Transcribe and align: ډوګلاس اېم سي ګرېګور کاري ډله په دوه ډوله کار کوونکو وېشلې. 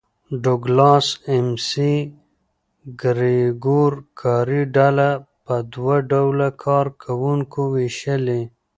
ډوګلاس 0.43 1.07
اېم 1.29 1.47
سي 1.67 1.91
ګرېګور 3.01 3.93
کاري 4.19 4.61
ډله 4.75 5.09
په 5.45 5.55
دوه 5.73 5.95
ډوله 6.09 6.49
کار 6.63 6.85
کوونکو 7.03 7.61
وېشلې. 7.73 8.41